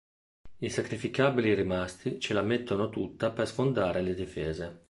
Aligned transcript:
I 0.57 0.67
sacrificabili 0.69 1.53
rimasti 1.53 2.19
ce 2.19 2.33
la 2.33 2.41
mettono 2.41 2.89
tutta 2.89 3.29
per 3.29 3.45
sfondare 3.47 4.01
le 4.01 4.15
difese. 4.15 4.79